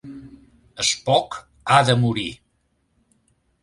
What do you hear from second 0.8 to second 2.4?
Spock ha de morir!